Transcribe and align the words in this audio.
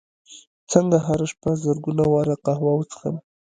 څنګه 0.71 0.97
هره 1.05 1.25
شپه 1.31 1.51
زرګونه 1.65 2.03
واره 2.13 2.35
قهوه 2.45 2.71
وڅښم 2.75 3.15